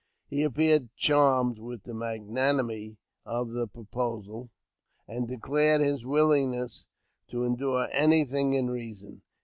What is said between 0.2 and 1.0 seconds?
He appeared